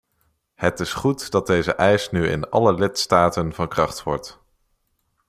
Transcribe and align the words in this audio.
Het 0.55 0.79
is 0.79 0.93
goed 0.93 1.31
dat 1.31 1.47
deze 1.47 1.75
eis 1.75 2.11
nu 2.11 2.27
in 2.27 2.49
alle 2.49 2.73
lidstaten 2.73 3.53
van 3.53 3.67
kracht 3.67 4.03
wordt. 4.03 4.39